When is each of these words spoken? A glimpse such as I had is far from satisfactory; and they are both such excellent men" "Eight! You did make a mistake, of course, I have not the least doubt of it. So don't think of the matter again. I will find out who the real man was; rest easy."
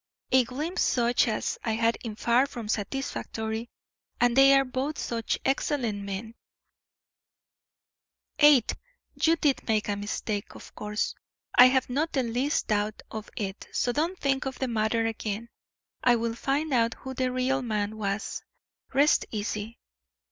A 0.31 0.43
glimpse 0.45 0.81
such 0.81 1.27
as 1.27 1.59
I 1.63 1.73
had 1.73 1.95
is 2.03 2.15
far 2.17 2.47
from 2.47 2.67
satisfactory; 2.67 3.69
and 4.19 4.35
they 4.35 4.55
are 4.55 4.65
both 4.65 4.97
such 4.97 5.37
excellent 5.45 5.99
men" 6.05 6.33
"Eight! 8.39 8.73
You 9.13 9.35
did 9.35 9.67
make 9.67 9.87
a 9.89 9.95
mistake, 9.95 10.55
of 10.55 10.73
course, 10.73 11.13
I 11.55 11.65
have 11.65 11.87
not 11.87 12.13
the 12.13 12.23
least 12.23 12.65
doubt 12.65 12.99
of 13.11 13.29
it. 13.37 13.67
So 13.73 13.91
don't 13.91 14.17
think 14.17 14.47
of 14.47 14.57
the 14.57 14.67
matter 14.67 15.05
again. 15.05 15.49
I 16.03 16.15
will 16.15 16.33
find 16.33 16.73
out 16.73 16.95
who 16.95 17.13
the 17.13 17.31
real 17.31 17.61
man 17.61 17.95
was; 17.95 18.41
rest 18.95 19.27
easy." 19.29 19.77